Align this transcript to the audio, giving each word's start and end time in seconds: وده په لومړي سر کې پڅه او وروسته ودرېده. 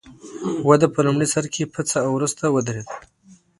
وده 0.69 0.87
په 0.93 0.99
لومړي 1.05 1.27
سر 1.33 1.45
کې 1.53 1.71
پڅه 1.73 1.97
او 2.05 2.09
وروسته 2.17 2.43
ودرېده. 2.49 2.93